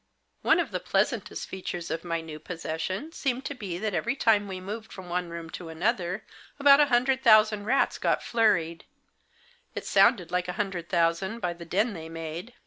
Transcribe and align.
One 0.41 0.59
of 0.59 0.71
the 0.71 0.79
pleasantest 0.79 1.47
features 1.47 1.91
of 1.91 2.03
my 2.03 2.21
new 2.21 2.39
possession 2.39 3.11
seemed 3.11 3.45
to 3.45 3.53
be 3.53 3.77
that 3.77 3.93
every 3.93 4.15
time 4.15 4.47
we 4.47 4.59
moved 4.59 4.91
from 4.91 5.09
one 5.09 5.29
room 5.29 5.51
to 5.51 5.69
another 5.69 6.25
about 6.59 6.79
a 6.79 6.87
hundred 6.87 7.21
thousand 7.23 7.65
rats 7.65 7.99
got 7.99 8.23
flurried; 8.23 8.85
it 9.75 9.85
sounded 9.85 10.31
like 10.31 10.47
a 10.47 10.53
hundred 10.57 10.89
thousand 10.89 11.37
by 11.39 11.53
the 11.53 11.65
din 11.65 11.93
they 11.93 12.09
made. 12.09 12.55